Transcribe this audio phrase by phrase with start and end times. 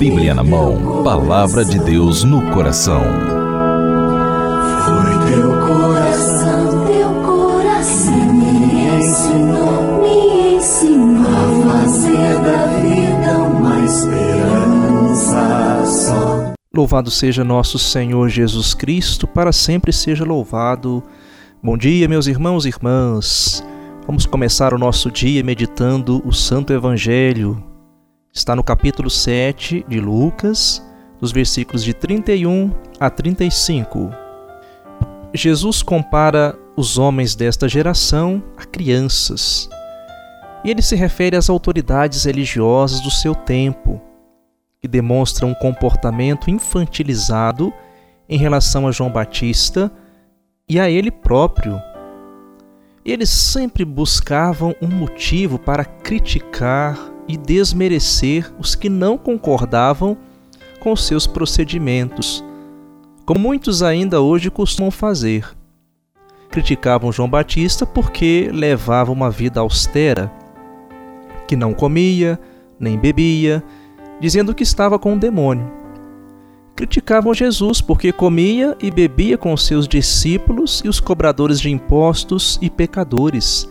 [0.00, 3.02] Bíblia na mão, palavra de Deus no coração.
[4.86, 13.84] Foi teu coração, teu coração que me ensinou, me ensinou a fazer da vida uma
[13.84, 15.44] esperança
[15.84, 16.54] só.
[16.74, 21.02] Louvado seja nosso Senhor Jesus Cristo, para sempre seja louvado.
[21.62, 23.62] Bom dia, meus irmãos e irmãs.
[24.06, 27.69] Vamos começar o nosso dia meditando o Santo Evangelho.
[28.32, 30.80] Está no capítulo 7 de Lucas,
[31.18, 34.08] dos versículos de 31 a 35.
[35.34, 39.68] Jesus compara os homens desta geração a crianças.
[40.64, 44.00] E ele se refere às autoridades religiosas do seu tempo,
[44.80, 47.72] que demonstram um comportamento infantilizado
[48.28, 49.90] em relação a João Batista
[50.68, 51.82] e a ele próprio.
[53.04, 60.16] Eles sempre buscavam um motivo para criticar e desmerecer os que não concordavam
[60.80, 62.44] com seus procedimentos,
[63.24, 65.46] como muitos ainda hoje costumam fazer.
[66.50, 70.32] Criticavam João Batista porque levava uma vida austera,
[71.46, 72.40] que não comia,
[72.78, 73.62] nem bebia,
[74.20, 75.70] dizendo que estava com o demônio.
[76.74, 82.68] Criticavam Jesus porque comia e bebia com seus discípulos e os cobradores de impostos e
[82.68, 83.68] pecadores,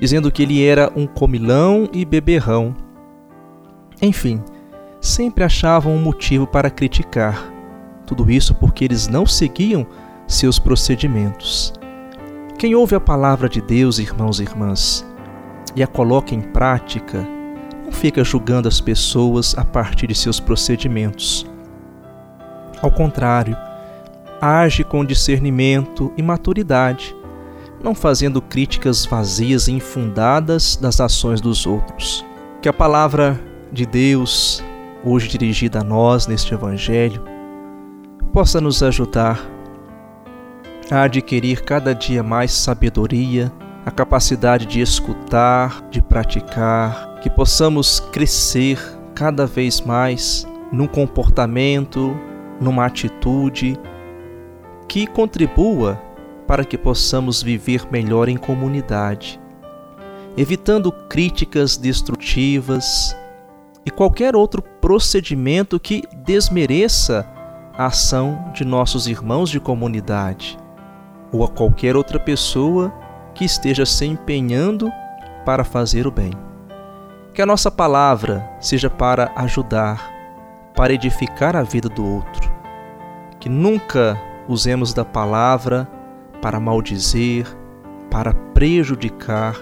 [0.00, 2.74] dizendo que ele era um comilão e beberrão.
[4.00, 4.42] Enfim,
[5.00, 7.52] sempre achavam um motivo para criticar.
[8.06, 9.86] Tudo isso porque eles não seguiam
[10.26, 11.72] seus procedimentos.
[12.58, 15.06] Quem ouve a palavra de Deus, irmãos e irmãs,
[15.76, 17.26] e a coloca em prática,
[17.84, 21.46] não fica julgando as pessoas a partir de seus procedimentos.
[22.82, 23.56] Ao contrário,
[24.40, 27.14] age com discernimento e maturidade,
[27.82, 32.24] não fazendo críticas vazias e infundadas das ações dos outros.
[32.60, 33.40] Que a palavra
[33.72, 34.62] de Deus,
[35.04, 37.22] hoje dirigida a nós neste Evangelho,
[38.32, 39.40] possa nos ajudar
[40.90, 43.50] a adquirir cada dia mais sabedoria,
[43.86, 48.78] a capacidade de escutar, de praticar, que possamos crescer
[49.14, 52.16] cada vez mais num comportamento,
[52.60, 53.78] numa atitude
[54.86, 56.00] que contribua
[56.50, 59.40] para que possamos viver melhor em comunidade,
[60.36, 63.16] evitando críticas destrutivas
[63.86, 67.24] e qualquer outro procedimento que desmereça
[67.78, 70.58] a ação de nossos irmãos de comunidade
[71.30, 72.92] ou a qualquer outra pessoa
[73.32, 74.90] que esteja se empenhando
[75.46, 76.32] para fazer o bem.
[77.32, 80.10] Que a nossa palavra seja para ajudar,
[80.74, 82.50] para edificar a vida do outro.
[83.38, 85.88] Que nunca usemos da palavra
[86.40, 87.46] para maldizer,
[88.10, 89.56] para prejudicar,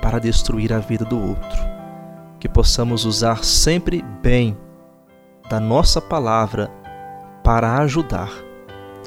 [0.00, 1.58] para destruir a vida do outro.
[2.38, 4.56] Que possamos usar sempre bem
[5.48, 6.70] da nossa palavra
[7.42, 8.30] para ajudar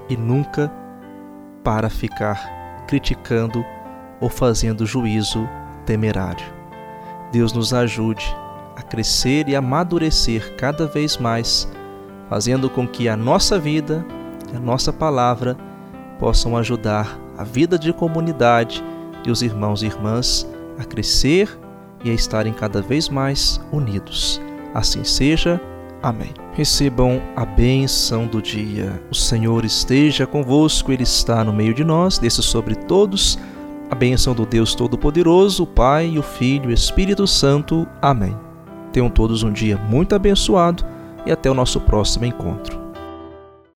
[0.09, 0.72] e nunca
[1.63, 3.63] para ficar criticando
[4.22, 5.47] ou fazendo juízo
[5.85, 6.45] temerário.
[7.31, 8.25] Deus nos ajude
[8.75, 11.67] a crescer e amadurecer cada vez mais,
[12.29, 14.06] fazendo com que a nossa vida
[14.56, 15.57] a nossa palavra
[16.19, 18.83] possam ajudar a vida de comunidade
[19.25, 20.47] e os irmãos e irmãs
[20.78, 21.57] a crescer
[22.03, 24.41] e a estarem cada vez mais unidos.
[24.73, 25.59] Assim seja.
[26.01, 26.33] Amém.
[26.53, 29.01] Recebam a bênção do dia.
[29.11, 33.38] O Senhor esteja convosco, Ele está no meio de nós, desça sobre todos
[33.89, 37.88] a bênção do Deus Todo-Poderoso, o Pai, o Filho e o Espírito Santo.
[38.01, 38.35] Amém.
[38.91, 40.83] Tenham todos um dia muito abençoado
[41.25, 42.86] e até o nosso próximo encontro.